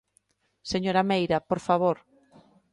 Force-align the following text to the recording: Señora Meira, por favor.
Señora 0.71 1.07
Meira, 1.09 1.37
por 1.49 1.59
favor. 1.67 1.97